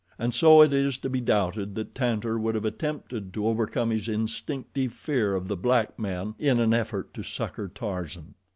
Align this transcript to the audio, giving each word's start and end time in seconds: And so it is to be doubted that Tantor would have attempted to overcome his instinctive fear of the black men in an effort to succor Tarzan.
And 0.17 0.33
so 0.33 0.63
it 0.63 0.73
is 0.73 0.97
to 0.97 1.11
be 1.11 1.21
doubted 1.21 1.75
that 1.75 1.93
Tantor 1.93 2.39
would 2.39 2.55
have 2.55 2.65
attempted 2.65 3.31
to 3.35 3.45
overcome 3.47 3.91
his 3.91 4.09
instinctive 4.09 4.93
fear 4.93 5.35
of 5.35 5.47
the 5.47 5.55
black 5.55 5.99
men 5.99 6.33
in 6.39 6.59
an 6.59 6.73
effort 6.73 7.13
to 7.13 7.21
succor 7.21 7.67
Tarzan. 7.67 8.33